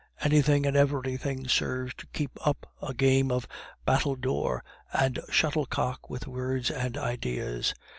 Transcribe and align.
Anything 0.21 0.65
and 0.65 0.75
everything 0.75 1.47
serves 1.47 1.93
to 1.99 2.07
keep 2.07 2.31
up 2.43 2.65
a 2.81 2.91
game 2.91 3.31
of 3.31 3.47
battledore 3.85 4.63
and 4.91 5.19
shuttlecock 5.29 6.09
with 6.09 6.25
words 6.25 6.71
and 6.71 6.97
ideas. 6.97 7.75